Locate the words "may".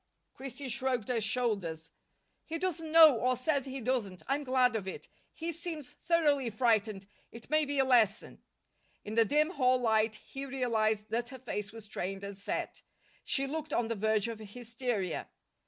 7.51-7.65